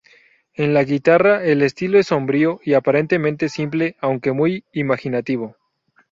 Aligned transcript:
En 0.55 0.73
la 0.73 0.83
guitarra, 0.83 1.43
el 1.45 1.61
estilo 1.61 1.99
es 1.99 2.07
sobrio 2.07 2.59
y 2.63 2.73
aparentemente 2.73 3.49
simple, 3.49 3.97
aunque 4.01 4.31
muy 4.31 4.63
imaginativo. 4.73 5.55